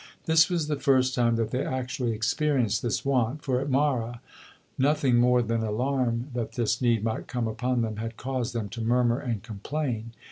This 0.25 0.49
was 0.49 0.67
the 0.67 0.79
first 0.79 1.13
time 1.13 1.35
that 1.35 1.51
they 1.51 1.63
actually 1.63 2.13
experienced 2.13 2.81
this 2.81 3.05
want, 3.05 3.43
for 3.43 3.61
at 3.61 3.69
Marah 3.69 4.19
nothing 4.79 5.17
more 5.17 5.43
than 5.43 5.61
alarm 5.61 6.31
that 6.33 6.53
this 6.53 6.81
need 6.81 7.03
might 7.03 7.27
come 7.27 7.47
upon 7.47 7.83
them, 7.83 7.97
had 7.97 8.17
caused 8.17 8.53
them 8.55 8.67
to 8.69 8.81
murmur 8.81 9.19
and 9.19 9.43
complain. 9.43 10.13